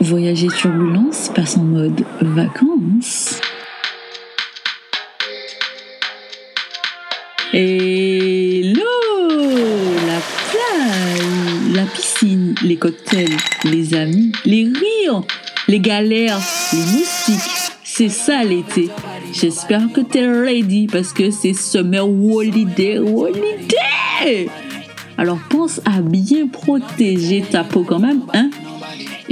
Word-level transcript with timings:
Voyager 0.00 0.48
Turbulence 0.48 1.30
passe 1.34 1.58
en 1.58 1.64
mode 1.64 2.02
vacances. 2.22 3.38
Hello 7.52 8.80
La 10.06 10.20
plage, 10.48 11.74
la 11.74 11.84
piscine, 11.84 12.54
les 12.62 12.76
cocktails, 12.76 13.36
les 13.64 13.92
amis, 13.92 14.32
les 14.46 14.64
rires, 14.64 15.22
les 15.68 15.80
galères, 15.80 16.40
les 16.72 16.78
moustiques. 16.78 17.72
C'est 17.84 18.08
ça 18.08 18.42
l'été. 18.42 18.88
J'espère 19.34 19.92
que 19.92 20.00
t'es 20.00 20.26
ready 20.26 20.86
parce 20.86 21.12
que 21.12 21.30
c'est 21.30 21.52
Summer 21.52 22.08
Holiday 22.08 22.98
Holiday 22.98 24.48
Alors 25.18 25.38
pense 25.50 25.82
à 25.84 26.00
bien 26.00 26.46
protéger 26.46 27.42
ta 27.42 27.64
peau 27.64 27.84
quand 27.86 27.98
même, 27.98 28.22
hein 28.32 28.48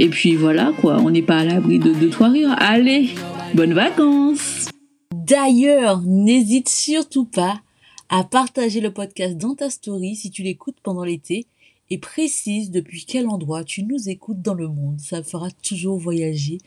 Et 0.01 0.07
puis 0.07 0.37
voilà 0.37 0.71
quoi, 0.79 0.95
on 1.01 1.09
n'est 1.09 1.21
pas 1.21 1.39
à 1.39 1.43
l'abri 1.43 1.77
de 1.77 1.93
deux 1.93 2.09
trois 2.09 2.29
rires. 2.29 2.55
Allez, 2.57 3.09
bonnes 3.53 3.73
vacances 3.73 4.69
D'ailleurs, 5.13 6.01
n'hésite 6.03 6.69
surtout 6.69 7.25
pas 7.25 7.59
à 8.07 8.23
partager 8.23 8.79
le 8.79 8.93
podcast 8.93 9.35
dans 9.35 9.55
ta 9.55 9.69
story 9.69 10.15
si 10.15 10.31
tu 10.31 10.41
l'écoutes 10.41 10.79
pendant 10.81 11.03
l'été 11.03 11.47
et 11.89 11.97
précise 11.97 12.71
depuis 12.71 13.03
quel 13.05 13.27
endroit 13.27 13.65
tu 13.65 13.83
nous 13.83 14.07
écoutes 14.07 14.41
dans 14.41 14.53
le 14.53 14.69
monde. 14.69 15.01
Ça 15.01 15.21
fera 15.21 15.51
toujours 15.51 15.99
voyager 15.99 16.59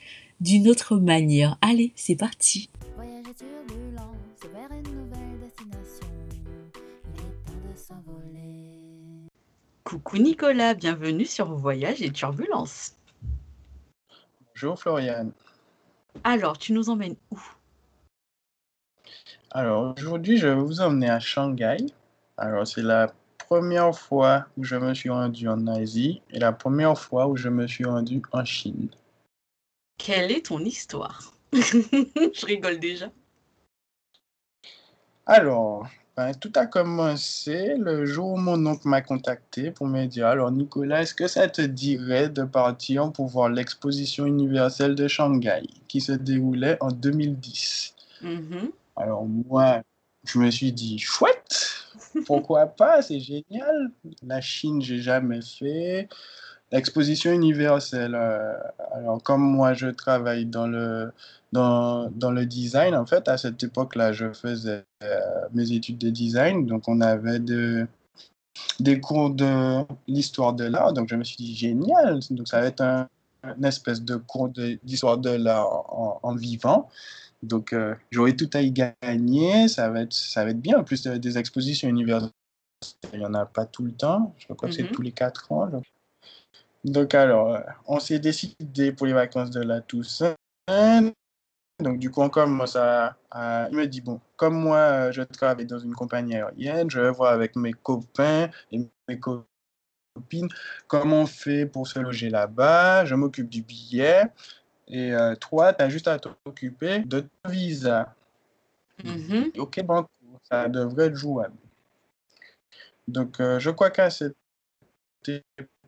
d'une 0.43 0.69
autre 0.69 0.97
manière. 0.99 1.57
Allez, 1.63 1.93
c'est 1.97 2.17
parti. 2.17 2.69
Voyager 2.97 3.23
turbulence 3.35 4.53
vers 4.53 4.69
une 4.77 4.95
nouvelle 4.95 5.39
destination. 5.41 6.07
Il 6.35 7.19
est 7.19 7.47
temps 7.47 7.73
de 7.73 7.79
s'envoler. 7.79 9.31
Coucou 9.85 10.19
Nicolas, 10.19 10.75
bienvenue 10.75 11.25
sur 11.25 11.55
Voyage 11.55 12.03
et 12.03 12.11
Turbulence. 12.11 12.93
Bonjour 14.63 14.79
Floriane. 14.79 15.33
Alors, 16.23 16.57
tu 16.57 16.73
nous 16.73 16.89
emmènes 16.89 17.17
où? 17.33 17.43
Alors 19.51 19.93
aujourd'hui, 19.99 20.37
je 20.37 20.47
vais 20.47 20.55
vous 20.55 20.81
emmener 20.81 21.11
à 21.11 21.19
Shanghai. 21.19 21.79
Alors 22.37 22.65
c'est 22.65 22.83
la 22.83 23.13
première 23.39 23.93
fois 23.99 24.47
où 24.57 24.63
je 24.63 24.77
me 24.77 24.95
suis 24.95 25.11
rendu 25.11 25.49
en 25.49 25.67
Asie 25.67 26.23
et 26.31 26.39
la 26.39 26.53
première 26.53 26.97
fois 26.97 27.27
où 27.27 27.37
je 27.37 27.49
me 27.49 27.67
suis 27.67 27.85
rendu 27.85 28.23
en 28.31 28.45
Chine. 28.45 28.89
Quelle 29.99 30.31
est 30.31 30.47
ton 30.47 30.61
histoire? 30.61 31.35
Je 31.53 32.47
rigole 32.47 32.79
déjà. 32.79 33.11
Alors, 35.27 35.89
ben, 36.17 36.33
tout 36.35 36.53
a 36.57 36.67
commencé 36.67 37.75
le 37.77 38.05
jour 38.05 38.33
où 38.33 38.37
mon 38.37 38.67
oncle 38.67 38.87
m'a 38.87 39.01
contacté 39.01 39.71
pour 39.71 39.87
me 39.87 40.07
dire 40.07 40.27
Alors, 40.27 40.51
Nicolas, 40.51 41.03
est-ce 41.03 41.15
que 41.15 41.27
ça 41.27 41.49
te 41.49 41.63
dirait 41.63 42.29
de 42.29 42.45
partir 42.45 43.11
pour 43.13 43.29
voir 43.29 43.49
l'exposition 43.49 44.27
universelle 44.27 44.95
de 44.95 45.09
Shanghai 45.09 45.63
qui 45.89 46.01
se 46.01 46.13
déroulait 46.13 46.77
en 46.81 46.91
2010 46.91 47.95
alors 48.97 49.27
moi, 49.27 49.83
je 50.25 50.39
me 50.39 50.51
suis 50.51 50.73
dit, 50.73 50.99
chouette, 50.99 51.87
pourquoi 52.27 52.67
pas, 52.67 53.03
c'est 53.03 53.21
génial. 53.21 53.91
La 54.23 54.41
Chine, 54.41 54.83
j'ai 54.83 54.99
jamais 54.99 55.41
fait. 55.43 56.09
L'exposition 56.73 57.33
universelle, 57.33 58.15
euh, 58.15 58.55
alors 58.93 59.23
comme 59.23 59.43
moi 59.43 59.75
je 59.75 59.89
travaille 59.89 60.47
dans 60.47 60.67
le, 60.67 61.13
dans, 61.53 62.11
dans 62.11 62.31
le 62.31 62.47
design, 62.47 62.95
en 62.95 63.07
fait, 63.07 63.29
à 63.29 63.37
cette 63.37 63.63
époque-là, 63.63 64.13
je 64.13 64.33
faisais 64.33 64.85
euh, 65.05 65.21
mes 65.53 65.73
études 65.73 65.99
de 65.99 66.11
design, 66.11 66.67
donc 66.67 66.89
on 66.89 67.01
avait 67.01 67.39
de, 67.39 67.87
des 68.81 69.01
cours 69.01 69.31
de 69.31 69.83
l'histoire 70.09 70.55
de 70.55 70.65
l'art, 70.65 70.93
donc 70.95 71.09
je 71.11 71.17
me 71.17 71.25
suis 71.25 71.37
dit, 71.37 71.55
génial, 71.55 72.21
donc 72.31 72.49
ça 72.49 72.61
va 72.61 72.67
être 72.67 72.81
un, 72.81 73.07
une 73.45 73.65
espèce 73.65 74.03
de 74.03 74.17
cours 74.17 74.49
d'histoire 74.49 75.19
de 75.19 75.31
l'art 75.31 76.21
en, 76.23 76.35
vivant. 76.35 76.89
Donc, 77.43 77.73
euh, 77.73 77.95
j'aurai 78.11 78.37
tout 78.37 78.51
à 78.55 78.61
y 78.61 78.71
gagner. 78.71 79.69
Ça 79.69 79.91
va 79.91 80.03
être, 80.03 80.13
ça 80.13 80.45
va 80.45 80.51
être 80.51 80.61
bien. 80.61 80.79
En 80.79 80.85
plus, 80.85 81.03
des 81.03 81.39
expositions 81.39 81.89
universelles, 81.89 82.31
il 83.13 83.19
n'y 83.19 83.27
en 83.27 83.35
a 83.35 83.47
pas 83.47 83.67
tout 83.67 83.85
le 83.85 83.93
temps. 83.93 84.35
Je 84.39 84.53
crois 84.53 84.69
que 84.69 84.75
c'est 84.75 84.85
mhm. 84.85 84.91
tous 84.91 85.03
les 85.03 85.13
quatre 85.13 85.51
ans. 85.51 85.67
Donc, 85.67 85.85
alors, 87.13 87.55
euh, 87.55 87.61
on 87.87 88.01
s'est 88.01 88.19
décidé 88.19 88.93
pour 88.93 89.07
les 89.07 89.13
vacances 89.13 89.51
de 89.51 89.63
la 89.63 89.81
Toussaint. 89.81 90.35
Donc, 91.79 91.99
du 91.99 92.11
coup, 92.11 92.23
on 92.23 92.29
commence 92.29 92.77
à, 92.77 93.17
Il 93.71 93.77
me 93.77 93.87
dit, 93.87 94.01
bon, 94.01 94.21
comme 94.37 94.55
moi, 94.55 94.77
euh, 94.77 95.13
je 95.13 95.23
travaille 95.23 95.67
dans 95.67 95.79
une 95.79 95.95
compagnie 95.95 96.37
aérienne, 96.37 96.91
je 96.91 97.01
vais 97.01 97.11
voir 97.11 97.33
avec 97.33 97.57
mes 97.57 97.73
copains 97.73 98.49
et 98.71 98.79
mes 99.09 99.19
copines 99.19 100.49
comment 100.87 101.23
on 101.23 101.27
fait 101.27 101.67
pour 101.67 101.87
se 101.87 101.99
loger 101.99 102.31
là-bas. 102.31 103.05
Je 103.05 103.15
m'occupe 103.15 103.49
du 103.49 103.63
billet. 103.63 104.25
Et 104.89 105.13
euh, 105.13 105.35
toi, 105.37 105.73
tu 105.73 105.83
as 105.83 105.89
juste 105.89 106.09
à 106.09 106.19
t'occuper 106.19 107.01
de 107.01 107.21
ton 107.21 107.51
visa. 107.51 108.15
Mm-hmm. 109.03 109.59
OK, 109.59 109.83
bon, 109.83 110.07
ça 110.43 110.69
devrait 110.69 111.07
être 111.07 111.17
jouable. 111.17 111.57
Donc, 113.09 113.41
euh, 113.41 113.59
je 113.59 113.71
crois 113.71 113.91
qu'à 113.91 114.11
cette 114.11 114.37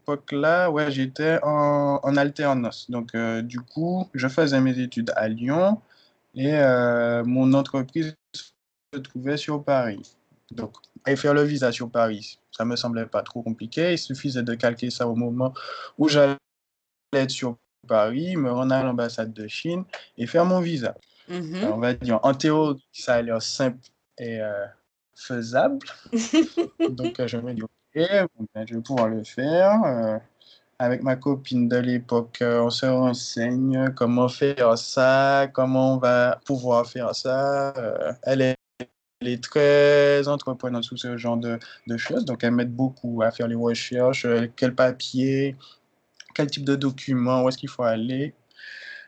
époque-là, 0.04 0.70
ouais, 0.70 0.90
j'étais 0.90 1.38
en, 1.42 2.00
en, 2.02 2.16
alternance. 2.16 2.90
Donc, 2.90 3.14
euh, 3.14 3.42
du 3.42 3.60
coup, 3.60 4.08
je 4.14 4.28
faisais 4.28 4.60
mes 4.60 4.78
études 4.78 5.12
à 5.16 5.28
Lyon 5.28 5.80
et 6.34 6.52
mon 7.24 7.52
entreprise 7.54 8.14
se 8.34 8.98
trouvait 8.98 9.36
sur 9.36 9.62
Paris. 9.64 10.16
Donc, 10.50 10.74
et 11.06 11.16
faire 11.16 11.34
le 11.34 11.42
visa 11.42 11.70
sur 11.70 11.90
Paris, 11.90 12.38
ça 12.50 12.64
me 12.64 12.76
semblait 12.76 13.06
pas 13.06 13.22
trop 13.22 13.42
compliqué. 13.42 13.92
Il 13.92 13.98
suffisait 13.98 14.42
de 14.42 14.54
calquer 14.54 14.90
ça 14.90 15.06
au 15.06 15.14
moment 15.14 15.52
où 15.98 16.08
j'allais 16.08 16.36
être 17.12 17.30
sur 17.30 17.56
Paris, 17.86 18.36
me 18.36 18.50
rendre 18.50 18.74
à 18.74 18.82
l'ambassade 18.82 19.32
de 19.32 19.46
Chine 19.46 19.84
et 20.16 20.26
faire 20.26 20.44
mon 20.44 20.60
visa. 20.60 20.94
Mm-hmm. 21.30 21.72
on 21.72 21.78
va 21.78 21.94
dire, 21.94 22.20
en 22.22 22.34
théorie, 22.34 22.84
ça 22.92 23.14
a 23.14 23.22
l'air 23.22 23.40
simple 23.40 23.78
et 24.18 24.40
euh, 24.40 24.66
faisable. 25.14 25.78
Donc, 26.90 27.18
euh, 27.20 27.26
je 27.26 27.38
me 27.38 27.54
dis, 27.54 27.62
ben, 27.94 28.66
je 28.66 28.74
vais 28.74 28.80
pouvoir 28.80 29.08
le 29.08 29.24
faire. 29.24 29.82
Euh, 29.84 30.18
avec 30.78 31.02
ma 31.02 31.16
copine 31.16 31.68
de 31.68 31.76
l'époque, 31.76 32.38
on 32.42 32.70
se 32.70 32.86
renseigne 32.86 33.90
comment 33.94 34.28
faire 34.28 34.76
ça, 34.76 35.48
comment 35.52 35.94
on 35.94 35.98
va 35.98 36.40
pouvoir 36.44 36.86
faire 36.86 37.14
ça. 37.14 37.72
elle 38.24 38.56
est 39.22 39.42
très 39.42 40.26
entreprenante 40.28 40.84
sous 40.84 40.96
ce 40.96 41.16
genre 41.16 41.36
de, 41.36 41.58
de, 41.86 41.96
choses. 41.96 42.24
Donc, 42.24 42.42
elle 42.44 42.52
m'aide 42.52 42.74
beaucoup 42.74 43.22
à 43.22 43.30
faire 43.30 43.46
les 43.48 43.54
recherches, 43.54 44.26
quel 44.56 44.74
papier, 44.74 45.56
quel 46.34 46.50
type 46.50 46.64
de 46.64 46.74
document, 46.76 47.44
où 47.44 47.48
est-ce 47.48 47.58
qu'il 47.58 47.70
faut 47.70 47.84
aller. 47.84 48.34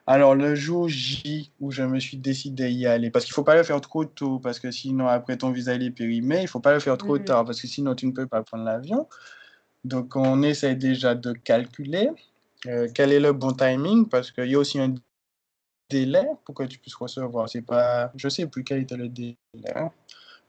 Alors, 0.08 0.36
le 0.36 0.54
jour 0.54 0.88
J 0.88 1.50
où 1.58 1.72
je 1.72 1.82
me 1.82 1.98
suis 1.98 2.16
décidé 2.16 2.70
y 2.70 2.86
aller, 2.86 3.10
parce 3.10 3.24
qu'il 3.24 3.32
ne 3.32 3.36
faut 3.36 3.44
pas 3.44 3.56
le 3.56 3.64
faire 3.64 3.80
trop 3.80 4.04
tôt, 4.04 4.38
parce 4.38 4.60
que 4.60 4.70
sinon, 4.70 5.08
après 5.08 5.36
ton 5.36 5.50
visa, 5.50 5.74
il 5.74 5.82
est 5.82 5.90
périmé. 5.90 6.38
Il 6.38 6.42
ne 6.42 6.46
faut 6.46 6.60
pas 6.60 6.72
le 6.72 6.80
faire 6.80 6.96
trop 6.96 7.18
tard, 7.18 7.44
parce 7.44 7.60
que 7.60 7.66
sinon, 7.66 7.94
tu 7.96 8.06
ne 8.06 8.12
peux 8.12 8.26
pas 8.26 8.42
prendre 8.42 8.64
l'avion. 8.64 9.08
Donc, 9.84 10.14
on 10.14 10.42
essaie 10.42 10.76
déjà 10.76 11.14
de 11.14 11.32
calculer 11.32 12.10
euh, 12.66 12.88
quel 12.94 13.12
est 13.12 13.20
le 13.20 13.32
bon 13.32 13.52
timing, 13.52 14.08
parce 14.08 14.30
qu'il 14.30 14.46
y 14.46 14.54
a 14.54 14.58
aussi 14.58 14.78
un 14.78 14.94
délai 15.90 16.26
pour 16.44 16.54
que 16.54 16.64
tu 16.64 16.78
puisses 16.78 16.94
recevoir. 16.94 17.48
C'est 17.48 17.62
pas, 17.62 18.12
je 18.16 18.26
ne 18.28 18.30
sais 18.30 18.46
plus 18.46 18.62
quel 18.62 18.82
était 18.82 18.96
le 18.96 19.08
délai, 19.08 19.36
hein. 19.74 19.90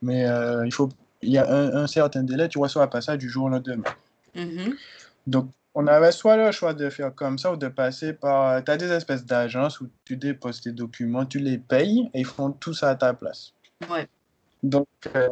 mais 0.02 0.26
euh, 0.26 0.66
il, 0.66 0.74
faut, 0.74 0.90
il 1.22 1.32
y 1.32 1.38
a 1.38 1.50
un, 1.50 1.88
certain 1.88 2.24
délai, 2.24 2.48
tu 2.48 2.60
reçois 2.60 2.88
pas 2.88 3.02
ça 3.02 3.18
du 3.18 3.30
jour 3.30 3.46
au 3.46 3.50
lendemain. 3.50 3.84
Mm-hmm. 4.36 4.74
Donc, 5.28 5.50
on 5.80 5.86
avait 5.86 6.12
soit 6.12 6.38
le 6.38 6.52
choix 6.52 6.74
de 6.74 6.90
faire 6.90 7.14
comme 7.14 7.38
ça 7.38 7.54
ou 7.54 7.56
de 7.56 7.68
passer 7.68 8.14
par. 8.14 8.64
Tu 8.64 8.72
as 8.72 8.78
des 8.78 8.92
espèces 8.92 9.24
d'agences 9.26 9.80
où 9.80 9.88
tu 10.06 10.18
déposes 10.18 10.60
tes 10.60 10.72
documents, 10.72 11.24
tu 11.24 11.38
les 11.38 11.60
payes 11.60 12.10
et 12.16 12.22
ils 12.22 12.26
font 12.26 12.52
tout 12.52 12.74
ça 12.74 12.90
à 12.90 12.96
ta 12.96 13.14
place. 13.14 13.54
Ouais. 13.88 14.08
Donc, 14.64 14.88
euh, 15.16 15.30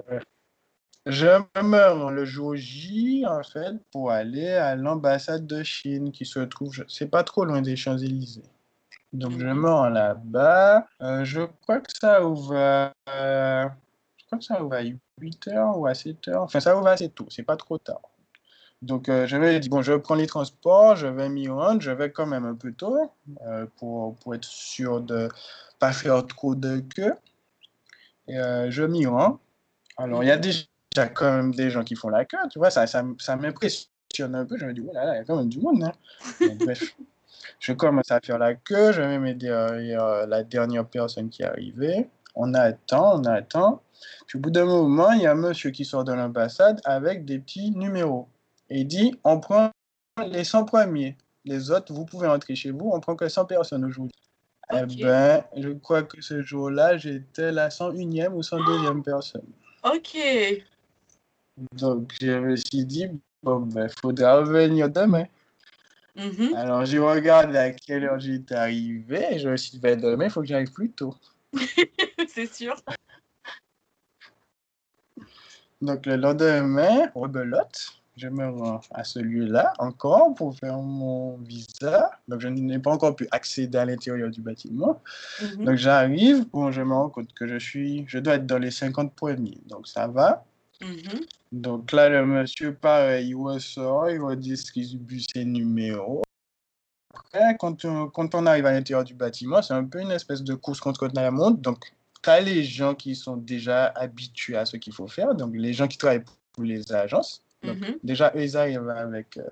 je 1.07 1.25
me 1.63 1.99
rends 1.99 2.11
le 2.11 2.25
jour 2.25 2.55
J, 2.55 3.25
en 3.27 3.41
fait, 3.41 3.73
pour 3.91 4.11
aller 4.11 4.51
à 4.51 4.75
l'ambassade 4.75 5.47
de 5.47 5.63
Chine 5.63 6.11
qui 6.11 6.27
se 6.27 6.41
trouve, 6.41 6.85
c'est 6.87 7.09
pas 7.09 7.23
trop 7.23 7.43
loin 7.43 7.63
des 7.63 7.75
Champs-Élysées. 7.75 8.43
Donc, 9.13 9.39
je 9.39 9.47
me 9.47 9.67
rends 9.67 9.89
là-bas. 9.89 10.85
Euh, 11.01 11.25
je 11.25 11.41
crois 11.63 11.79
que 11.79 11.91
ça 11.99 12.23
ouvre. 12.23 12.53
Euh, 12.53 13.65
je 14.17 14.25
crois 14.27 14.37
que 14.37 14.45
ça 14.45 14.63
ouvre 14.63 14.75
à 14.75 14.83
8h 14.83 15.75
ou 15.75 15.87
à 15.87 15.93
7h. 15.93 16.35
Enfin, 16.35 16.59
ça 16.59 16.77
ouvre 16.77 16.85
assez 16.85 17.09
tôt, 17.09 17.25
c'est 17.31 17.41
pas 17.41 17.57
trop 17.57 17.79
tard. 17.79 18.01
Donc, 18.85 19.09
euh, 19.09 19.25
je 19.25 19.35
vais 19.35 19.59
dire, 19.59 19.71
bon, 19.71 19.81
je 19.81 19.93
prends 19.93 20.13
les 20.13 20.27
transports, 20.27 20.95
je 20.95 21.07
vais 21.07 21.27
m'y 21.27 21.47
rendre, 21.47 21.81
je 21.81 21.89
vais 21.89 22.11
quand 22.11 22.27
même 22.27 22.45
un 22.45 22.53
peu 22.53 22.71
tôt 22.71 22.95
euh, 23.41 23.65
pour, 23.77 24.15
pour, 24.17 24.35
être 24.35 24.45
sûr 24.45 25.01
de 25.01 25.23
ne 25.23 25.29
pas 25.79 25.91
faire 25.91 26.23
trop 26.27 26.53
de 26.53 26.83
queue. 26.95 27.15
Et 28.27 28.37
euh, 28.37 28.69
je 28.69 28.83
m'y 28.83 29.07
rends. 29.07 29.39
Alors, 29.97 30.23
il 30.23 30.27
y 30.27 30.31
a 30.31 30.37
déjà 30.37 30.67
quand 31.15 31.35
même 31.35 31.55
des 31.55 31.71
gens 31.71 31.83
qui 31.83 31.95
font 31.95 32.09
la 32.09 32.25
queue, 32.25 32.37
tu 32.51 32.59
vois, 32.59 32.69
ça, 32.69 32.85
ça, 32.85 33.03
ça 33.17 33.35
m'impressionne 33.35 34.35
un 34.35 34.45
peu. 34.45 34.55
Je 34.59 34.65
me 34.65 34.73
dis, 34.73 34.83
oh 34.87 34.93
là 34.93 35.05
là, 35.05 35.15
il 35.15 35.17
y 35.17 35.21
a 35.21 35.23
quand 35.23 35.37
même 35.37 35.49
du 35.49 35.59
monde. 35.59 35.83
Hein. 35.83 35.93
bref, 36.59 36.95
je 37.59 37.73
commence 37.73 38.11
à 38.11 38.19
faire 38.19 38.37
la 38.37 38.53
queue, 38.53 38.91
je 38.91 39.01
vais 39.01 39.17
m'aider 39.17 39.49
la 40.27 40.43
dernière 40.43 40.85
personne 40.85 41.29
qui 41.29 41.41
est 41.41 41.47
arrivée. 41.47 42.07
On 42.35 42.53
attend, 42.53 43.19
on 43.19 43.23
attend. 43.23 43.81
Puis 44.27 44.37
au 44.37 44.41
bout 44.41 44.51
d'un 44.51 44.65
moment, 44.65 45.11
il 45.13 45.21
y 45.21 45.25
a 45.25 45.31
un 45.31 45.35
monsieur 45.35 45.71
qui 45.71 45.85
sort 45.85 46.03
de 46.03 46.13
l'ambassade 46.13 46.81
avec 46.83 47.25
des 47.25 47.39
petits 47.39 47.71
numéros 47.71 48.27
et 48.69 48.83
dit 48.83 49.19
on 49.23 49.39
prend 49.39 49.71
les 50.27 50.43
100 50.43 50.65
premiers. 50.65 51.17
les 51.43 51.71
autres, 51.71 51.93
vous 51.93 52.05
pouvez 52.05 52.27
entrer 52.27 52.55
chez 52.55 52.71
vous, 52.71 52.89
on 52.93 52.99
prend 52.99 53.15
que 53.15 53.27
100 53.27 53.45
personnes 53.45 53.85
aujourd'hui. 53.85 54.15
Eh 54.73 54.85
ben, 55.01 55.43
je 55.55 55.69
crois 55.69 56.03
que 56.03 56.21
ce 56.21 56.41
jour-là, 56.41 56.97
j'étais 56.97 57.51
la 57.51 57.69
101e 57.69 58.29
ou 58.29 58.41
102e 58.41 59.03
personne. 59.03 59.45
Ok. 59.83 60.17
Donc, 61.73 62.13
je 62.19 62.31
me 62.31 62.55
suis 62.55 62.85
dit, 62.85 63.07
bon, 63.43 63.59
ben, 63.59 63.89
faudra 64.01 64.39
revenir 64.39 64.89
demain. 64.89 65.25
Mhm. 66.15 66.55
Alors, 66.55 66.85
j'ai 66.85 66.99
regardé 66.99 67.57
à 67.57 67.71
quelle 67.71 68.05
heure 68.05 68.19
j'étais 68.19 68.55
arrivé 68.55 69.25
et 69.31 69.39
je 69.39 69.49
me 69.49 69.57
suis 69.57 69.71
dit, 69.71 69.79
ben, 69.79 69.99
demain, 69.99 70.25
il 70.25 70.31
faut 70.31 70.41
que 70.41 70.47
j'arrive 70.47 70.71
plus 70.71 70.91
tôt. 70.91 71.13
C'est 72.27 72.51
sûr. 72.51 72.75
Donc, 75.81 76.05
le 76.05 76.15
lendemain, 76.15 77.11
rebelote, 77.13 77.93
je 78.17 78.29
me 78.29 78.47
rends 78.49 78.81
à 78.91 79.03
ce 79.03 79.19
lieu-là 79.19 79.73
encore 79.77 80.33
pour 80.35 80.55
faire 80.57 80.77
mon 80.77 81.37
visa. 81.37 82.11
Donc, 82.27 82.39
je 82.39 82.47
n'ai 82.47 82.79
pas 82.79 82.91
encore 82.91 83.15
pu 83.15 83.27
accéder 83.31 83.77
à 83.77 83.85
l'intérieur 83.85 84.29
du 84.29 84.41
bâtiment. 84.41 85.01
Mhm. 85.41 85.65
Donc, 85.65 85.75
j'arrive, 85.75 86.45
bon, 86.49 86.71
je 86.71 86.81
me 86.81 86.93
rends 86.93 87.09
compte 87.09 87.33
que 87.33 87.47
je 87.47 87.57
suis, 87.57 88.05
je 88.07 88.19
dois 88.19 88.35
être 88.35 88.45
dans 88.45 88.57
les 88.57 88.71
50 88.71 89.13
premiers. 89.13 89.57
Donc, 89.67 89.87
ça 89.87 90.07
va. 90.07 90.45
Mhm. 90.81 91.25
Donc 91.51 91.91
là, 91.91 92.09
le 92.09 92.25
monsieur, 92.25 92.73
pareil, 92.73 93.29
il 93.29 93.35
ressort, 93.35 94.09
il 94.09 94.21
redistribue 94.21 95.21
ses 95.21 95.45
numéros. 95.45 96.23
Après, 97.13 97.55
quand 97.57 97.85
on, 97.85 98.09
quand 98.09 98.35
on 98.35 98.45
arrive 98.45 98.65
à 98.65 98.71
l'intérieur 98.71 99.03
du 99.03 99.13
bâtiment, 99.13 99.61
c'est 99.61 99.73
un 99.73 99.85
peu 99.85 100.01
une 100.01 100.11
espèce 100.11 100.43
de 100.43 100.53
course 100.53 100.81
contre 100.81 101.09
la 101.13 101.31
montre. 101.31 101.61
Donc, 101.61 101.93
tu 102.21 102.29
as 102.29 102.41
les 102.41 102.63
gens 102.63 102.93
qui 102.95 103.15
sont 103.15 103.37
déjà 103.37 103.85
habitués 103.87 104.57
à 104.57 104.65
ce 104.65 104.77
qu'il 104.77 104.93
faut 104.93 105.07
faire, 105.07 105.35
donc 105.35 105.53
les 105.55 105.73
gens 105.73 105.87
qui 105.87 105.97
travaillent 105.97 106.23
pour 106.53 106.63
les 106.63 106.91
agences. 106.91 107.44
Donc, 107.65 107.79
Mhm. 107.81 107.99
déjà, 108.03 108.31
eux, 108.35 108.43
ils 108.43 108.57
arrivent 108.57 108.89
avec 108.89 109.37
euh, 109.37 109.43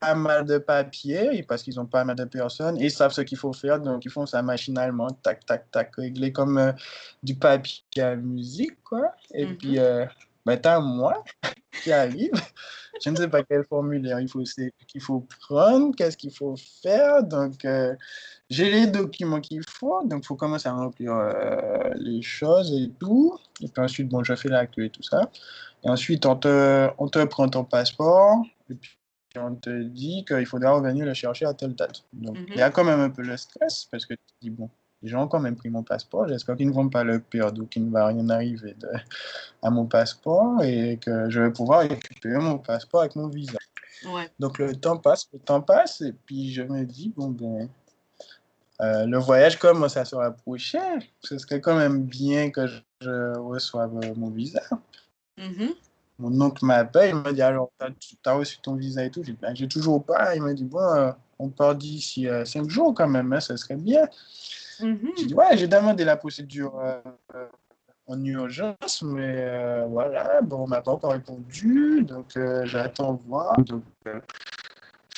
pas 0.00 0.14
mal 0.14 0.44
de 0.44 0.58
papiers, 0.58 1.30
et 1.32 1.42
parce 1.44 1.62
qu'ils 1.62 1.78
ont 1.78 1.86
pas 1.86 2.04
mal 2.04 2.16
de 2.16 2.24
personnes, 2.24 2.76
et 2.80 2.86
ils 2.86 2.90
savent 2.90 3.12
ce 3.12 3.20
qu'il 3.22 3.38
faut 3.38 3.52
faire, 3.52 3.78
donc 3.80 4.04
ils 4.04 4.10
font 4.10 4.26
ça 4.26 4.42
machinalement, 4.42 5.08
tac, 5.10 5.46
tac, 5.46 5.70
tac, 5.70 5.94
réglé 5.96 6.32
comme 6.32 6.58
euh, 6.58 6.72
du 7.22 7.34
papier 7.36 7.82
à 8.02 8.16
musique, 8.16 8.82
quoi. 8.82 9.14
Et 9.34 9.46
Mhm. 9.46 9.56
puis, 9.56 9.78
euh, 9.78 10.06
ben, 10.44 10.56
t'as 10.60 10.80
moi 10.80 11.22
qui 11.82 11.92
arrive. 11.92 12.32
Je 13.04 13.10
ne 13.10 13.16
sais 13.16 13.28
pas 13.28 13.42
quel 13.42 13.64
formulaire 13.64 14.20
il 14.20 14.28
faut, 14.28 14.42
qu'il 14.86 15.00
faut 15.00 15.26
prendre, 15.40 15.94
qu'est-ce 15.96 16.16
qu'il 16.16 16.32
faut 16.32 16.54
faire. 16.82 17.22
Donc, 17.24 17.64
euh, 17.64 17.94
j'ai 18.50 18.70
les 18.70 18.86
documents 18.86 19.40
qu'il 19.40 19.62
faut. 19.68 20.04
Donc, 20.04 20.22
il 20.24 20.26
faut 20.26 20.36
commencer 20.36 20.68
à 20.68 20.72
remplir 20.72 21.12
euh, 21.12 21.90
les 21.96 22.22
choses 22.22 22.72
et 22.72 22.90
tout. 23.00 23.38
Et 23.60 23.68
puis 23.68 23.82
ensuite, 23.82 24.08
bon, 24.08 24.22
je 24.22 24.34
fais 24.34 24.48
l'acte 24.48 24.78
et 24.78 24.90
tout 24.90 25.02
ça. 25.02 25.30
Et 25.84 25.88
ensuite, 25.88 26.26
on 26.26 26.36
te, 26.36 26.88
on 26.98 27.08
te 27.08 27.24
prend 27.24 27.48
ton 27.48 27.64
passeport. 27.64 28.44
Et 28.70 28.74
puis, 28.74 28.96
on 29.36 29.54
te 29.54 29.82
dit 29.82 30.24
qu'il 30.24 30.46
faudra 30.46 30.72
revenir 30.72 31.06
le 31.06 31.14
chercher 31.14 31.46
à 31.46 31.54
telle 31.54 31.74
date. 31.74 32.04
Donc, 32.12 32.36
il 32.48 32.56
y 32.56 32.62
a 32.62 32.70
quand 32.70 32.84
même 32.84 33.00
un 33.00 33.10
peu 33.10 33.22
le 33.22 33.36
stress 33.36 33.86
parce 33.90 34.06
que 34.06 34.14
tu 34.14 34.20
te 34.20 34.40
dis, 34.42 34.50
bon, 34.50 34.68
ont 35.16 35.28
quand 35.28 35.40
même 35.40 35.56
pris 35.56 35.70
mon 35.70 35.82
passeport. 35.82 36.28
J'espère 36.28 36.56
qu'ils 36.56 36.68
ne 36.68 36.72
vont 36.72 36.88
pas 36.88 37.02
le 37.04 37.18
perdre 37.20 37.62
ou 37.62 37.66
qu'il 37.66 37.84
ne 37.86 37.90
va 37.90 38.06
rien 38.06 38.28
arriver 38.30 38.74
de- 38.74 38.88
à 39.62 39.70
mon 39.70 39.86
passeport 39.86 40.62
et 40.62 40.98
que 41.00 41.28
je 41.30 41.40
vais 41.40 41.50
pouvoir 41.50 41.80
récupérer 41.80 42.38
mon 42.38 42.58
passeport 42.58 43.00
avec 43.00 43.16
mon 43.16 43.28
visa. 43.28 43.58
Ouais. 44.04 44.30
Donc 44.38 44.58
le 44.58 44.74
temps 44.74 44.96
passe, 44.96 45.28
le 45.32 45.38
temps 45.38 45.60
passe, 45.60 46.00
et 46.00 46.12
puis 46.12 46.52
je 46.52 46.62
me 46.62 46.84
dis, 46.84 47.12
bon 47.16 47.28
ben, 47.28 47.68
euh, 48.80 49.06
le 49.06 49.18
voyage 49.18 49.58
commence 49.58 49.96
à 49.96 50.04
se 50.04 50.16
rapprocher. 50.16 50.78
Ce 51.20 51.38
serait 51.38 51.60
quand 51.60 51.76
même 51.76 52.04
bien 52.04 52.50
que 52.50 52.66
je, 52.66 52.80
je 53.00 53.38
reçoive 53.38 53.96
euh, 54.02 54.14
mon 54.16 54.30
visa. 54.30 54.62
Mhm. 55.38 55.74
Mon 56.18 56.40
oncle 56.40 56.64
m'appelle, 56.64 57.10
il 57.10 57.16
me 57.16 57.32
dit, 57.32 57.42
alors, 57.42 57.70
t'as 57.78 57.88
as 58.26 58.34
reçu 58.34 58.58
ton 58.58 58.74
visa 58.74 59.04
et 59.04 59.10
tout? 59.10 59.22
J'ai 59.24 59.32
ben, 59.32 59.54
j'ai 59.54 59.68
toujours 59.68 60.04
pas. 60.04 60.34
Il 60.36 60.42
me 60.42 60.52
dit, 60.54 60.64
bon, 60.64 60.80
euh, 60.80 61.12
on 61.38 61.48
part 61.48 61.74
d'ici 61.74 62.28
cinq 62.44 62.68
jours 62.68 62.94
quand 62.94 63.08
même, 63.08 63.32
hein, 63.32 63.40
ça 63.40 63.56
serait 63.56 63.76
bien. 63.76 64.08
Mhm. 64.82 65.12
J'ai 65.16 65.34
ouais, 65.34 65.56
j'ai 65.56 65.68
demandé 65.68 66.04
la 66.04 66.16
procédure 66.16 66.78
euh, 66.80 67.00
en 68.06 68.24
urgence, 68.24 69.02
mais 69.02 69.36
euh, 69.36 69.86
voilà, 69.86 70.40
bon, 70.42 70.64
on 70.64 70.66
m'a 70.66 70.82
pas 70.82 70.92
encore 70.92 71.12
répondu, 71.12 72.02
donc 72.02 72.36
euh, 72.36 72.66
j'attends 72.66 73.14
voir. 73.14 73.56
Donc, 73.58 73.84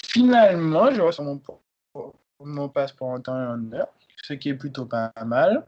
finalement, 0.06 0.92
je 0.92 1.00
reçois 1.00 1.24
mon, 1.24 1.40
mon 2.40 2.68
passeport 2.68 3.08
en 3.08 3.20
temps 3.20 3.40
et 3.42 3.46
en 3.46 3.72
heure, 3.72 3.88
ce 4.22 4.34
qui 4.34 4.50
est 4.50 4.54
plutôt 4.54 4.84
pas 4.84 5.12
mal. 5.24 5.64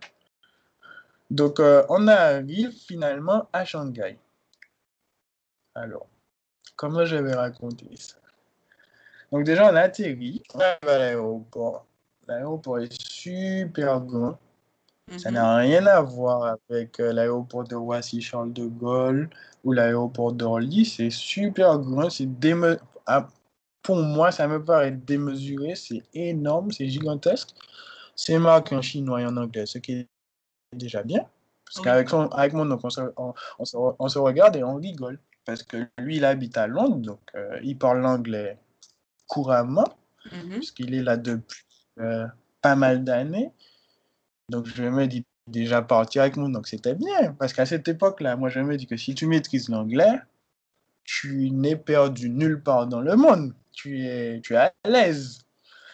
Donc, 1.30 1.58
on 1.60 2.06
arrive 2.06 2.70
finalement 2.70 3.48
à 3.52 3.64
Shanghai. 3.64 4.18
Alors, 5.74 6.06
comment 6.76 7.04
je 7.04 7.16
vais 7.16 7.34
raconter 7.34 7.88
ça? 7.96 8.16
Donc, 9.32 9.44
déjà, 9.44 9.72
on 9.72 9.74
atterrit, 9.74 10.42
on 10.54 10.60
à 10.60 10.76
l'aéroport. 10.82 11.86
L'aéroport 12.28 12.78
est 12.80 12.92
super 13.00 14.00
grand. 14.00 14.38
Ça 15.18 15.30
Mhm. 15.30 15.34
n'a 15.34 15.56
rien 15.56 15.86
à 15.86 16.00
voir 16.00 16.56
avec 16.68 16.98
euh, 16.98 17.12
l'aéroport 17.12 17.62
de 17.64 17.76
Roissy-Charles 17.76 18.52
de 18.52 18.66
Gaulle 18.66 19.30
ou 19.62 19.72
l'aéroport 19.72 20.32
d'Orly. 20.32 20.84
C'est 20.84 21.10
super 21.10 21.78
grand. 21.78 22.10
C'est 22.10 22.26
déme- 22.26 22.78
ah, 23.06 23.28
Pour 23.82 23.96
moi, 24.02 24.32
ça 24.32 24.48
me 24.48 24.64
paraît 24.64 24.90
démesuré. 24.90 25.76
C'est 25.76 26.02
énorme, 26.12 26.72
c'est 26.72 26.88
gigantesque. 26.88 27.50
C'est 28.16 28.36
marqué 28.36 28.74
en 28.74 28.82
chinois 28.82 29.20
et 29.22 29.26
en 29.26 29.36
anglais, 29.36 29.64
ce 29.64 29.78
qui 29.78 29.92
est 29.92 30.08
déjà 30.72 31.04
bien. 31.04 31.24
Parce 31.64 31.80
qu'avec 31.84 32.08
avec 32.32 32.52
mon 32.52 32.68
oncle, 32.68 32.84
on 32.86 32.90
se, 32.90 33.00
on- 33.16 33.34
on 33.60 33.64
se 33.64 33.76
re- 33.76 33.94
on 34.00 34.08
se 34.08 34.18
regarde 34.18 34.56
et 34.56 34.64
on 34.64 34.74
rigole. 34.74 35.20
Parce 35.44 35.62
que 35.62 35.86
lui, 35.98 36.16
il 36.16 36.24
habite 36.24 36.56
à 36.56 36.66
Londres, 36.66 36.96
donc 36.96 37.20
euh, 37.36 37.60
il 37.62 37.78
parle 37.78 38.00
l'anglais 38.00 38.58
couramment 39.28 39.86
Mhm. 40.32 40.50
puisqu'il 40.58 40.92
est 40.94 41.02
là 41.04 41.16
depuis 41.16 41.62
euh, 41.98 42.26
pas 42.62 42.76
mal 42.76 43.04
d'années. 43.04 43.50
Donc 44.48 44.66
je 44.66 44.84
me 44.84 45.06
dis 45.06 45.24
déjà 45.48 45.82
partir 45.82 46.22
avec 46.22 46.36
mon 46.36 46.54
oncle, 46.54 46.68
c'était 46.68 46.94
bien, 46.94 47.32
parce 47.34 47.52
qu'à 47.52 47.66
cette 47.66 47.88
époque-là, 47.88 48.36
moi 48.36 48.48
je 48.48 48.60
me 48.60 48.76
dis 48.76 48.86
que 48.86 48.96
si 48.96 49.14
tu 49.14 49.26
maîtrises 49.26 49.68
l'anglais, 49.68 50.20
tu 51.04 51.50
n'es 51.50 51.76
perdu 51.76 52.30
nulle 52.30 52.62
part 52.62 52.86
dans 52.86 53.00
le 53.00 53.16
monde. 53.16 53.54
Tu 53.72 54.04
es, 54.04 54.40
tu 54.40 54.54
es 54.54 54.56
à 54.56 54.72
l'aise. 54.84 55.40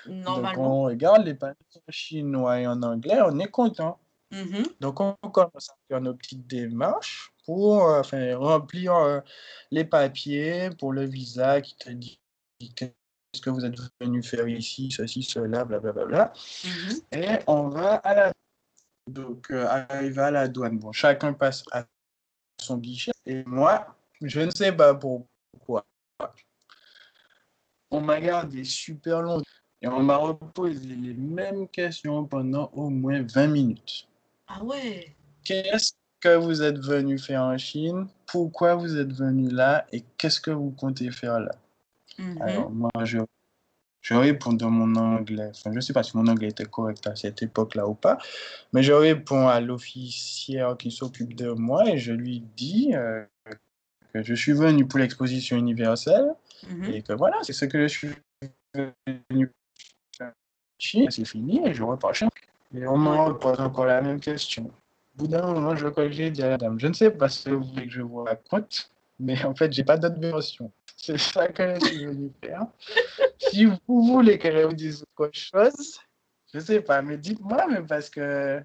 Donc 0.06 0.58
on 0.58 0.82
regarde 0.82 1.25
les 1.25 1.34
panneaux 1.34 1.54
en 1.75 1.93
chinois 1.93 2.60
et 2.60 2.66
en 2.66 2.82
anglais, 2.82 3.19
on 3.25 3.38
est 3.38 3.50
content. 3.50 3.98
Mhm. 4.32 4.64
Donc 4.81 5.00
on 5.00 5.14
commence 5.31 5.70
à 5.70 5.75
faire 5.88 6.00
nos 6.00 6.14
petites 6.14 6.46
démarches 6.46 7.32
pour 7.44 7.87
euh, 7.87 8.00
enfin, 8.00 8.37
remplir 8.37 8.94
euh, 8.94 9.20
les 9.70 9.84
papiers 9.84 10.70
pour 10.78 10.93
le 10.93 11.05
visa 11.05 11.60
qui 11.60 11.76
te 11.76 11.90
dit 11.90 12.19
qu'est-ce 13.32 13.43
que 13.43 13.50
vous 13.50 13.64
êtes 13.64 13.75
venu 14.00 14.23
faire 14.23 14.46
ici, 14.46 14.90
ceci, 14.90 15.23
cela, 15.23 15.64
blablabla. 15.64 16.32
Mhm. 16.64 17.00
Et 17.12 17.39
on 17.46 17.69
va 17.69 17.94
à 17.96 18.15
la 18.15 18.32
donc 19.10 19.51
euh, 19.51 19.67
arrivé 19.67 20.20
à 20.20 20.31
la 20.31 20.48
douane. 20.48 20.79
Bon, 20.79 20.93
chacun 20.93 21.32
passe 21.32 21.65
à 21.72 21.86
son 22.60 22.77
guichet. 22.77 23.12
Et 23.27 23.43
moi, 23.44 23.96
je 24.20 24.41
ne 24.41 24.51
sais 24.51 24.72
pas 24.72 24.94
pourquoi. 24.94 25.84
On 27.91 28.01
m'a 28.01 28.20
gardé 28.20 28.65
super 28.65 29.22
longtemps 29.22 29.44
et 29.81 29.89
on 29.89 30.03
m'a 30.03 30.17
reposé 30.17 30.86
les 30.86 31.15
mêmes 31.15 31.69
questions 31.69 32.24
pendant 32.27 32.70
au 32.74 32.91
moins 32.91 33.22
20 33.22 33.46
minutes. 33.48 34.08
Ah 34.46 34.62
ouais. 34.62 35.17
Qu'est-ce 35.44 35.93
que 36.20 36.36
vous 36.36 36.62
êtes 36.62 36.79
venu 36.79 37.19
faire 37.19 37.43
en 37.43 37.58
Chine? 37.58 38.06
Pourquoi 38.27 38.77
vous 38.77 38.96
êtes 38.96 39.12
venu 39.12 39.51
là? 39.51 39.86
Et 39.91 40.05
qu'est-ce 40.17 40.41
que 40.41 40.53
vous 40.53 40.70
comptez 40.70 41.10
faire 41.10 41.41
là? 41.41 41.53
Alors, 42.40 42.70
moi, 42.70 42.90
je, 43.04 43.19
je 44.00 44.14
réponds 44.14 44.52
dans 44.52 44.70
mon 44.70 44.94
anglais. 44.96 45.50
Enfin, 45.50 45.70
je 45.70 45.76
ne 45.76 45.81
sais 45.81 45.92
pas 45.92 46.02
si 46.02 46.16
mon 46.16 46.26
anglais 46.26 46.48
était 46.48 46.64
correct 46.64 47.06
à 47.06 47.16
cette 47.16 47.42
époque-là 47.42 47.86
ou 47.88 47.94
pas, 47.94 48.19
mais 48.72 48.82
je 48.82 48.92
réponds 48.92 49.48
à 49.48 49.60
l'officière 49.60 50.76
qui 50.76 50.90
s'occupe 50.90 51.34
de 51.34 51.50
moi 51.50 51.88
et 51.88 51.98
je 51.98 52.12
lui 52.12 52.40
dis 52.56 52.94
euh, 52.94 53.24
que 54.12 54.22
je 54.22 54.34
suis 54.34 54.52
venu 54.52 54.86
pour 54.86 54.98
l'exposition 54.98 55.56
universelle 55.56 56.34
Mhm. 56.69 56.84
et 56.94 57.02
que 57.02 57.12
voilà, 57.12 57.38
c'est 57.42 57.52
ce 57.52 57.64
que 57.64 57.81
je 57.82 57.88
suis 57.88 58.10
venu. 58.74 59.50
C'est 60.78 61.24
fini 61.24 61.66
et 61.66 61.74
je 61.74 61.82
repars 61.82 62.14
chez 62.14 62.24
moi. 62.26 62.32
Et 62.74 62.86
on 62.86 62.96
me 62.96 63.10
repose 63.10 63.60
encore 63.60 63.86
la 63.86 64.00
même 64.00 64.20
question. 64.20 64.64
Au 64.64 65.19
bout 65.19 65.26
d'un 65.28 65.42
moment, 65.42 65.74
je 65.76 65.88
crois 65.88 66.06
que 66.06 66.12
j'ai 66.12 66.31
dit 66.31 66.42
à 66.42 66.50
la 66.50 66.56
dame, 66.56 66.78
je 66.78 66.86
ne 66.86 66.92
sais 66.92 67.10
pas 67.10 67.28
ce 67.28 67.48
que 67.50 67.54
vous 67.54 67.64
voulez 67.64 67.86
que 67.86 67.92
je 67.92 68.02
vous 68.02 68.22
raconte, 68.24 68.92
mais 69.19 69.42
en 69.44 69.54
fait, 69.54 69.72
j'ai 69.72 69.84
pas 69.84 69.96
d'autre 69.96 70.19
version. 70.20 70.70
C'est 70.96 71.19
ça 71.19 71.48
que 71.48 71.74
je 71.81 71.86
suis 71.86 72.06
venu 72.06 72.31
faire. 72.42 72.66
Si 73.38 73.64
vous 73.64 73.78
voulez 73.86 74.38
que 74.38 74.50
je 74.52 74.58
vous 74.66 74.72
dise 74.72 75.04
autre 75.16 75.31
chose, 75.32 75.98
je 76.52 76.60
sais 76.60 76.81
pas, 76.81 77.02
mais 77.02 77.19
dites-moi, 77.19 77.66
mais 77.69 77.82
parce 77.82 78.08
que 78.08 78.62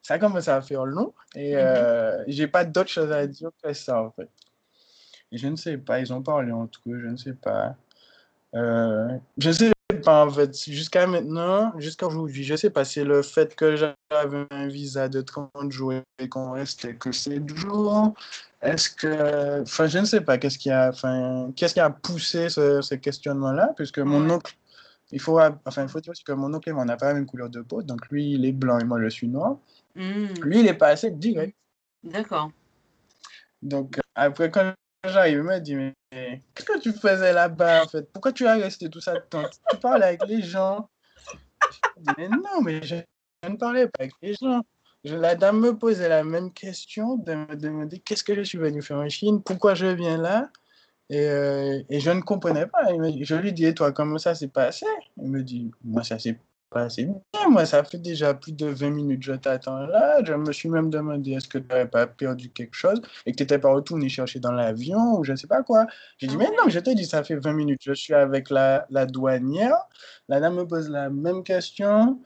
ça 0.00 0.18
commence 0.18 0.48
à 0.48 0.60
faire 0.62 0.84
long 0.84 1.12
et 1.34 1.52
Mhm. 1.54 1.58
euh, 1.60 2.24
j'ai 2.28 2.46
pas 2.46 2.64
d'autre 2.64 2.90
chose 2.90 3.10
à 3.12 3.26
dire 3.26 3.50
que 3.62 3.72
ça, 3.72 4.02
en 4.02 4.10
fait. 4.10 4.28
Et 5.32 5.38
je 5.38 5.48
ne 5.48 5.56
sais 5.56 5.78
pas, 5.78 5.98
ils 6.00 6.12
ont 6.12 6.22
parlé 6.22 6.52
entre 6.52 6.80
eux, 6.88 7.00
je 7.00 7.06
ne 7.08 7.16
sais 7.16 7.32
pas. 7.32 7.74
Euh, 8.54 9.08
je 9.38 9.50
sais 9.50 9.71
pas, 10.02 10.24
en 10.26 10.30
fait, 10.30 10.54
jusqu'à 10.68 11.06
maintenant, 11.06 11.72
jusqu'à 11.78 12.06
aujourd'hui, 12.06 12.44
je 12.44 12.52
ne 12.52 12.56
sais 12.58 12.70
pas, 12.70 12.84
c'est 12.84 13.04
le 13.04 13.22
fait 13.22 13.54
que 13.54 13.76
j'avais 13.76 14.46
un 14.50 14.68
visa 14.68 15.08
de 15.08 15.20
30 15.20 15.50
jours 15.70 15.94
et 16.18 16.28
qu'on 16.28 16.52
restait 16.52 16.94
que 16.94 17.12
7 17.12 17.48
jours. 17.56 18.14
Est-ce 18.60 18.90
que, 18.90 19.62
enfin, 19.62 19.86
je 19.86 19.98
ne 19.98 20.04
sais 20.04 20.20
pas, 20.20 20.38
qu'est-ce 20.38 20.58
qui 20.58 20.70
a, 20.70 20.90
enfin, 20.90 21.50
qu'est-ce 21.56 21.74
qui 21.74 21.80
a 21.80 21.90
poussé 21.90 22.48
ce, 22.48 22.82
ce 22.82 22.94
questionnement-là, 22.94 23.72
puisque 23.76 23.98
mon 23.98 24.28
oncle 24.30 24.56
il 25.12 25.20
faut, 25.20 25.38
enfin, 25.66 25.82
il 25.82 25.88
faut 25.88 26.00
dire 26.00 26.10
aussi 26.10 26.24
que 26.24 26.32
mon 26.32 26.52
oncle 26.54 26.70
et 26.70 26.72
moi, 26.72 26.82
on 26.82 26.86
n'a 26.86 26.96
pas 26.96 27.08
la 27.08 27.14
même 27.14 27.26
couleur 27.26 27.50
de 27.50 27.60
peau. 27.60 27.82
Donc 27.82 28.08
lui, 28.08 28.32
il 28.32 28.46
est 28.46 28.52
blanc 28.52 28.78
et 28.78 28.84
moi, 28.84 29.00
je 29.02 29.08
suis 29.08 29.28
noir. 29.28 29.58
Hmm. 29.94 30.32
Lui, 30.42 30.60
il 30.60 30.66
est 30.66 30.74
passé 30.74 31.10
direct. 31.10 31.54
D'accord. 32.02 32.50
Donc 33.60 34.00
après, 34.14 34.50
quand 34.50 34.72
j'arrive, 35.10 35.38
il 35.38 35.42
me 35.42 35.58
dit, 35.58 35.74
mais 35.74 35.94
qu'est-ce 36.10 36.64
que 36.64 36.78
tu 36.78 36.92
faisais 36.92 37.32
là-bas 37.32 37.84
en 37.84 37.88
fait? 37.88 38.12
Pourquoi 38.12 38.32
tu 38.32 38.46
as 38.46 38.54
resté 38.54 38.88
tout 38.88 39.00
ça 39.00 39.14
de 39.14 39.20
temps? 39.20 39.44
Tu 39.70 39.76
parles 39.78 40.02
avec 40.02 40.24
les 40.26 40.42
gens. 40.42 40.88
Je 41.96 42.02
dis, 42.02 42.12
mais 42.18 42.28
non, 42.28 42.60
mais 42.62 42.82
je 42.82 42.96
ne 43.48 43.56
parlais 43.56 43.86
pas 43.86 44.00
avec 44.00 44.14
les 44.22 44.34
gens. 44.34 44.62
La 45.04 45.34
dame 45.34 45.58
me 45.58 45.76
posait 45.76 46.08
la 46.08 46.22
même 46.22 46.52
question, 46.52 47.16
de 47.16 47.34
me 47.34 47.56
demander 47.56 47.98
qu'est-ce 47.98 48.22
que 48.22 48.34
je 48.36 48.42
suis 48.42 48.58
venu 48.58 48.82
faire 48.82 48.98
en 48.98 49.08
Chine, 49.08 49.42
pourquoi 49.42 49.74
je 49.74 49.86
viens 49.86 50.16
là? 50.16 50.48
Et, 51.10 51.26
euh, 51.28 51.82
et 51.90 51.98
je 51.98 52.10
ne 52.10 52.20
comprenais 52.20 52.66
pas. 52.66 52.86
Je 53.20 53.34
lui 53.34 53.52
dis, 53.52 53.66
et 53.66 53.74
toi, 53.74 53.90
comment 53.92 54.18
ça 54.18 54.34
s'est 54.36 54.48
passé? 54.48 54.86
Il 55.16 55.28
me 55.28 55.42
dit, 55.42 55.72
moi, 55.82 56.04
ça 56.04 56.18
s'est 56.18 56.38
passé 56.72 57.04
bien. 57.04 57.48
Moi, 57.48 57.66
ça 57.66 57.84
fait 57.84 57.98
déjà 57.98 58.34
plus 58.34 58.52
de 58.52 58.66
20 58.66 58.90
minutes 58.90 59.20
que 59.20 59.26
je 59.26 59.32
t'attends 59.32 59.78
là. 59.78 60.22
Je 60.24 60.32
me 60.34 60.52
suis 60.52 60.68
même 60.68 60.90
demandé, 60.90 61.32
est-ce 61.32 61.48
que 61.48 61.58
tu 61.58 61.68
n'avais 61.68 61.86
pas 61.86 62.06
perdu 62.06 62.50
quelque 62.50 62.74
chose 62.74 63.00
et 63.26 63.32
que 63.32 63.36
tu 63.36 63.42
n'étais 63.42 63.58
pas 63.58 63.72
retourné 63.72 64.08
chercher 64.08 64.40
dans 64.40 64.52
l'avion 64.52 65.18
ou 65.18 65.24
je 65.24 65.32
ne 65.32 65.36
sais 65.36 65.46
pas 65.46 65.62
quoi. 65.62 65.86
J'ai 66.18 66.26
dit, 66.26 66.36
mais 66.36 66.48
non, 66.58 66.68
je 66.68 66.78
t'ai 66.78 66.94
dit, 66.94 67.04
ça 67.04 67.22
fait 67.22 67.36
20 67.36 67.52
minutes. 67.52 67.80
Je 67.84 67.92
suis 67.92 68.14
avec 68.14 68.50
la, 68.50 68.86
la 68.90 69.06
douanière. 69.06 69.76
La 70.28 70.40
dame 70.40 70.56
me 70.56 70.66
pose 70.66 70.88
la 70.88 71.10
même 71.10 71.42
question. 71.44 72.20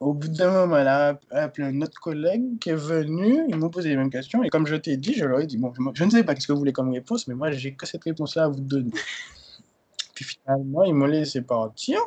Au 0.00 0.14
bout 0.14 0.28
d'un 0.28 0.50
moment, 0.50 0.78
elle 0.78 0.88
a 0.88 1.18
appelé 1.30 1.66
un 1.66 1.82
autre 1.82 2.00
collègue 2.00 2.58
qui 2.58 2.70
est 2.70 2.74
venu, 2.74 3.44
il 3.48 3.56
m'a 3.56 3.68
posé 3.68 3.90
les 3.90 3.96
mêmes 3.96 4.08
questions, 4.08 4.42
et 4.42 4.48
comme 4.48 4.66
je 4.66 4.76
t'ai 4.76 4.96
dit, 4.96 5.12
je 5.12 5.26
leur 5.26 5.40
ai 5.40 5.46
dit, 5.46 5.58
bon, 5.58 5.74
je 5.92 6.04
ne 6.04 6.10
sais 6.10 6.24
pas 6.24 6.34
ce 6.34 6.46
que 6.46 6.52
vous 6.54 6.58
voulez 6.58 6.72
comme 6.72 6.90
réponse, 6.90 7.28
mais 7.28 7.34
moi, 7.34 7.50
j'ai 7.50 7.74
que 7.74 7.84
cette 7.86 8.04
réponse-là 8.04 8.44
à 8.44 8.48
vous 8.48 8.62
donner. 8.62 8.92
Puis 10.14 10.24
finalement, 10.24 10.84
ils 10.84 10.94
m'ont 10.94 11.04
laissé 11.04 11.42
partir. 11.42 11.98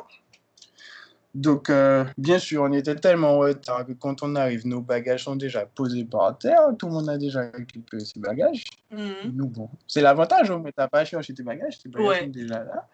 Donc, 1.34 1.68
euh, 1.68 2.04
bien 2.16 2.38
sûr, 2.38 2.62
on 2.62 2.72
était 2.72 2.94
tellement 2.94 3.32
en 3.32 3.38
retard 3.40 3.84
que 3.84 3.92
quand 3.92 4.22
on 4.22 4.36
arrive, 4.36 4.66
nos 4.66 4.80
bagages 4.80 5.24
sont 5.24 5.34
déjà 5.34 5.66
posés 5.66 6.04
par 6.04 6.38
terre, 6.38 6.60
tout 6.78 6.86
le 6.86 6.92
monde 6.92 7.08
a 7.08 7.18
déjà 7.18 7.50
récupéré 7.50 8.04
ses 8.04 8.20
bagages. 8.20 8.62
Mhm. 8.92 9.32
Nous, 9.34 9.48
bon, 9.48 9.68
c'est 9.88 10.00
l'avantage, 10.00 10.50
hein, 10.52 10.60
mais 10.64 10.70
t'as 10.70 10.86
pas 10.86 11.00
à 11.00 11.04
chercher 11.04 11.34
tes 11.34 11.42
bagages, 11.42 11.80
tes 11.80 11.88
bagages 11.88 12.08
Ouais. 12.08 12.20
sont 12.20 12.26
déjà 12.28 12.62
là. 12.62 12.88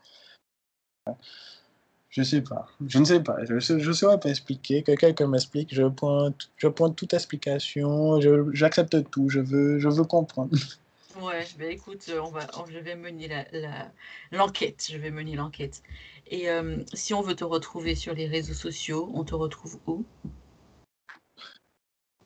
Je 2.09 2.23
sais 2.23 2.41
pas, 2.41 2.67
je 2.87 2.99
ne 2.99 3.05
sais 3.05 3.21
pas, 3.21 3.37
je 3.45 3.75
ne 3.75 3.93
saurais 3.93 4.19
pas 4.19 4.31
expliquer, 4.31 4.83
que 4.83 4.93
quelqu'un 4.97 5.29
m'explique, 5.29 5.73
je 5.73 5.85
prends, 5.85 6.31
je 6.57 6.67
prends 6.67 6.91
toute 6.91 7.15
explication, 7.15 8.21
j'accepte 8.53 9.11
tout, 9.11 9.29
je 9.29 9.41
veux, 9.41 9.79
je 9.79 9.89
veux 9.89 10.05
comprendre. 10.05 10.51
Ouais, 11.17 11.45
ben 11.59 11.71
écoute, 11.71 12.07
euh, 12.09 12.21
on 12.21 12.31
va, 12.31 12.47
on- 12.57 12.67
je 12.67 12.79
vais 12.79 12.95
mener 12.95 13.27
la, 13.27 13.45
la- 13.53 13.93
l'enquête. 14.31 14.87
Je 14.91 14.97
vais 14.97 15.11
mener 15.11 15.35
l'enquête. 15.35 15.83
Et 16.27 16.49
euh, 16.51 16.83
si 16.95 17.15
on 17.15 17.21
veut 17.21 17.35
te 17.35 17.45
retrouver 17.45 17.95
sur 17.95 18.15
les 18.15 18.27
réseaux 18.27 18.55
sociaux, 18.55 19.11
on 19.15 19.25
te 19.25 19.35
retrouve 19.35 19.79
où? 19.87 20.05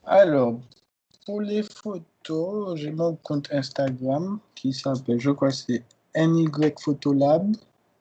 Alors, 0.04 0.60
pour 1.24 1.40
les 1.40 1.62
photos, 1.62 2.78
j'ai 2.78 2.90
mon 2.90 3.16
compte 3.16 3.50
Instagram 3.52 4.38
qui 4.54 4.72
s'appelle, 4.74 5.18
je 5.18 5.30
crois, 5.30 5.50
c'est 5.50 5.82
NY 6.14 6.48
Photolab. 6.78 7.56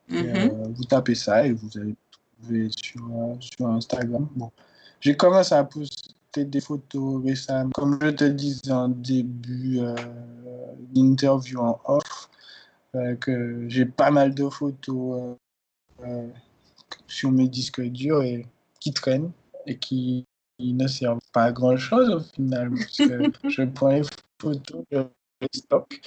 Et, 0.10 0.16
Mhm. 0.18 0.36
euh, 0.36 0.68
vous 0.76 0.84
tapez 0.84 1.16
ça 1.16 1.46
et 1.48 1.54
vous 1.54 1.70
allez 1.78 1.96
trouver 2.42 2.70
sur, 2.76 3.02
euh, 3.06 3.36
sur 3.40 3.68
Instagram. 3.68 4.28
Bon. 4.36 4.52
J'ai 5.00 5.16
commencé 5.16 5.56
à 5.56 5.64
poster 5.64 6.13
des 6.42 6.62
photos 6.62 7.24
récemment. 7.24 7.72
Comme 7.74 8.00
je 8.02 8.10
te 8.10 8.24
disais 8.26 8.72
en 8.72 8.90
début 8.90 9.80
euh, 9.80 9.96
d'interview 10.94 11.60
en 11.60 11.80
off, 11.86 12.30
euh, 12.96 13.16
que 13.16 13.66
j'ai 13.70 13.86
pas 13.86 14.12
mal 14.12 14.34
de 14.34 14.48
photos 14.50 15.36
euh, 16.04 16.28
sur 17.08 17.32
mes 17.32 17.48
disques 17.48 17.82
durs 17.82 18.22
et 18.24 18.46
qui 18.80 18.94
traînent 18.94 19.32
et 19.66 19.78
qui, 19.78 20.26
ne 20.60 20.88
servent 20.88 21.20
pas 21.34 21.46
à 21.46 21.52
grand 21.52 21.76
chose 21.76 22.10
au 22.10 22.20
final. 22.20 22.72
Parce 22.72 22.98
que 22.98 23.32
je 23.50 23.64
prends 23.64 23.90
les 23.90 24.04
photos, 24.42 24.84
je 24.92 25.00
les 25.00 25.48
stocke. 25.54 26.02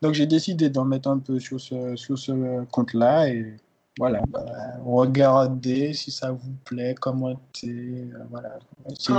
Donc 0.00 0.14
j'ai 0.14 0.26
décidé 0.26 0.70
d'en 0.70 0.84
mettre 0.84 1.08
un 1.10 1.18
peu 1.18 1.38
sur 1.38 1.60
ce, 1.60 1.94
sur 1.96 2.18
ce 2.18 2.64
compte-là 2.66 3.28
et 3.28 3.56
voilà, 3.98 4.22
bah, 4.28 4.44
regardez 4.84 5.92
si 5.92 6.10
ça 6.10 6.30
vous 6.30 6.52
plaît, 6.64 6.94
commentez, 6.94 7.68
euh, 8.14 8.24
voilà. 8.30 8.58
Ce- 8.98 9.12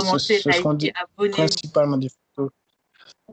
des- 0.74 0.92
abonner. 1.00 1.30
principalement 1.30 1.96
des 1.98 2.08
photos. 2.08 2.50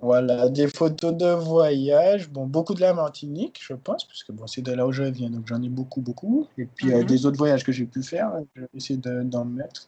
Voilà, 0.01 0.49
des 0.49 0.67
photos 0.67 1.13
de 1.15 1.25
voyage, 1.33 2.29
bon, 2.29 2.45
beaucoup 2.45 2.73
de 2.75 2.81
la 2.81 2.93
Martinique, 2.93 3.59
je 3.61 3.73
pense, 3.73 4.05
parce 4.05 4.23
que 4.23 4.31
bon, 4.31 4.45
c'est 4.45 4.61
de 4.61 4.71
là 4.73 4.85
où 4.85 4.91
je 4.91 5.03
viens, 5.03 5.29
donc 5.29 5.47
j'en 5.47 5.61
ai 5.63 5.69
beaucoup, 5.69 6.01
beaucoup. 6.01 6.47
Et 6.57 6.65
puis 6.65 6.93
euh, 6.93 6.99
Mhm. 6.99 7.05
des 7.05 7.25
autres 7.25 7.37
voyages 7.37 7.63
que 7.63 7.71
j'ai 7.71 7.85
pu 7.85 8.03
faire, 8.03 8.31
je 8.55 8.61
vais 8.61 8.67
essayer 8.75 8.97
de- 8.99 9.23
d'en 9.23 9.45
mettre. 9.45 9.87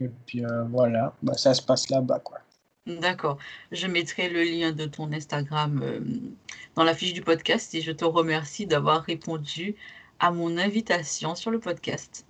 Et 0.00 0.10
puis 0.26 0.44
euh, 0.44 0.64
voilà, 0.64 1.14
bah, 1.22 1.34
ça 1.34 1.54
se 1.54 1.62
passe 1.62 1.88
là-bas, 1.88 2.18
quoi. 2.20 2.38
D'accord. 2.86 3.38
Je 3.72 3.86
mettrai 3.86 4.28
le 4.28 4.42
lien 4.42 4.72
de 4.72 4.84
ton 4.84 5.10
Instagram 5.10 5.80
euh, 5.82 6.00
dans 6.74 6.84
la 6.84 6.92
fiche 6.92 7.14
du 7.14 7.22
podcast 7.22 7.74
et 7.74 7.80
je 7.80 7.92
te 7.92 8.04
remercie 8.04 8.66
d'avoir 8.66 9.02
répondu 9.04 9.74
à 10.20 10.30
mon 10.30 10.56
invitation 10.58 11.34
sur 11.34 11.50
le 11.50 11.60
podcast. 11.60 12.26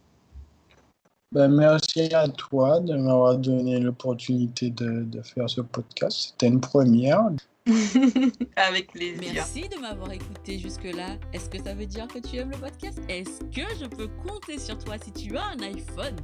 Ben, 1.33 1.49
merci 1.49 2.15
à 2.15 2.29
toi 2.29 2.81
de 2.81 2.95
m'avoir 2.95 3.37
donné 3.39 3.81
l'opportunité 3.81 4.71
de, 4.71 5.03
de 5.03 5.23
faire 5.23 5.51
ce 5.51 5.61
podcast. 5.61 6.31
C'était 6.31 6.47
une 6.47 6.61
première. 6.61 7.31
Avec 8.57 8.93
plaisir. 8.93 9.33
Merci 9.33 9.69
de 9.69 9.77
m'avoir 9.79 10.13
écouté 10.13 10.59
jusque-là. 10.59 11.17
Est-ce 11.33 11.49
que 11.49 11.63
ça 11.63 11.75
veut 11.75 11.87
dire 11.87 12.07
que 12.09 12.19
tu 12.19 12.37
aimes 12.37 12.51
le 12.51 12.59
podcast? 12.59 12.99
Est-ce 13.09 13.41
que 13.45 13.75
je 13.81 13.87
peux 13.87 14.09
compter 14.09 14.59
sur 14.59 14.79
toi 14.79 14.97
si 15.03 15.13
tu 15.13 15.37
as 15.37 15.45
un 15.45 15.61
iPhone? 15.61 16.17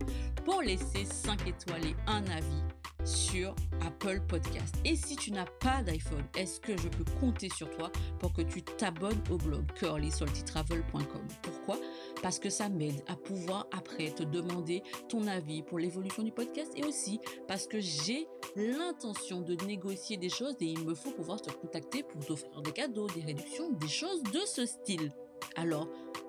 Pour 0.45 0.61
laisser 0.61 1.05
5 1.05 1.49
étoiles 1.49 1.87
et 1.87 1.97
un 2.07 2.25
avis 2.27 2.63
sur 3.05 3.55
Apple 3.87 4.21
Podcast. 4.29 4.75
Et 4.85 4.97
si 4.97 5.17
tu 5.17 5.33
n'as 5.33 5.47
pas 5.61 5.83
d'iPhone, 5.83 6.25
est-ce 6.37 6.61
que 6.61 6.77
je 6.77 6.89
peux 6.89 7.05
compter 7.19 7.49
sur 7.49 7.71
toi 7.71 7.91
pour 8.19 8.33
que 8.33 8.43
tu 8.43 8.63
t'abonnes 8.63 9.23
au 9.31 9.39
blog 9.39 9.65
curlysaltytravel.com 9.75 11.27
Pourquoi? 11.43 11.79
Parce 12.23 12.39
que 12.39 12.51
ça 12.51 12.69
m'aide 12.69 13.03
à 13.09 13.17
pouvoir 13.17 13.67
après 13.73 14.11
te 14.11 14.23
demander 14.23 14.83
ton 15.09 15.27
avis 15.27 15.63
pour 15.63 15.79
l'évolution 15.79 16.23
du 16.23 16.33
podcast 16.33 16.73
et 16.77 16.85
aussi 16.85 17.21
parce 17.49 17.67
que 17.67 17.81
j'ai 17.81 18.27
l'intention 18.57 19.41
de 19.41 19.55
négocier 19.65 20.17
des 20.17 20.29
choses 20.29 20.57
et 20.61 20.67
il 20.67 20.85
me 20.85 20.95
faut 20.95 21.11
pouvoir 21.11 21.41
te 21.41 21.51
contacter 21.51 22.03
pour 22.03 22.25
t'offrir 22.25 22.63
des 22.63 22.73
cadeaux, 22.73 23.07
des 23.09 23.23
réductions, 23.23 23.71
des 23.71 23.89
choses 23.89 24.23
de 24.25 24.41
ce 24.47 24.67
style. 24.67 25.11
Alors, 25.57 25.89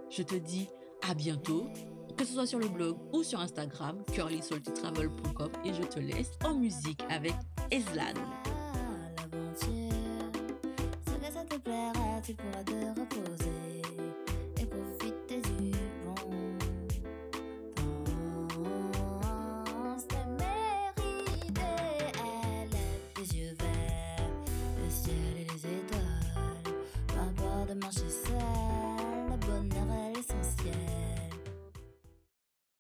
je 0.10 0.24
te 0.24 0.36
dis 0.36 0.68
à 1.08 1.14
bientôt, 1.14 1.68
que 2.18 2.26
ce 2.26 2.34
soit 2.34 2.46
sur 2.46 2.60
le 2.60 2.68
blog 2.68 2.98
ou 3.14 3.24
sur 3.24 3.40
Instagram, 3.40 4.04
curlysaltytravel.com 4.14 5.52
et 5.66 5.74
je 5.74 5.84
te 5.84 6.00
laisse 6.00 6.32
en 6.46 6.56
musique 6.56 7.02
avec 7.10 7.34
Eslan. 7.72 8.14